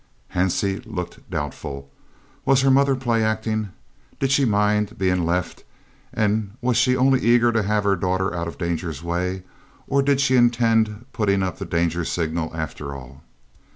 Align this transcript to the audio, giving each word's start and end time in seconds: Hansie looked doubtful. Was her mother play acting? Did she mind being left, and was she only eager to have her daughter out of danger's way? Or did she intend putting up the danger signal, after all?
Hansie 0.33 0.83
looked 0.87 1.29
doubtful. 1.29 1.91
Was 2.43 2.61
her 2.63 2.71
mother 2.71 2.95
play 2.95 3.23
acting? 3.23 3.69
Did 4.19 4.31
she 4.31 4.45
mind 4.45 4.97
being 4.97 5.27
left, 5.27 5.63
and 6.11 6.57
was 6.59 6.75
she 6.75 6.97
only 6.97 7.19
eager 7.19 7.51
to 7.51 7.61
have 7.61 7.83
her 7.83 7.95
daughter 7.95 8.33
out 8.33 8.47
of 8.47 8.57
danger's 8.57 9.03
way? 9.03 9.43
Or 9.87 10.01
did 10.01 10.19
she 10.19 10.35
intend 10.35 11.05
putting 11.13 11.43
up 11.43 11.59
the 11.59 11.65
danger 11.65 12.03
signal, 12.03 12.51
after 12.55 12.95
all? 12.95 13.21